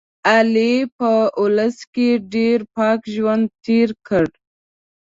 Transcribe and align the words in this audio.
علي 0.29 0.73
په 0.97 1.11
اولس 1.39 1.77
کې 1.93 2.09
ډېر 2.33 2.59
پاک 2.75 2.99
ژوند 3.13 3.45
تېر 3.65 3.89
کړ. 4.07 4.25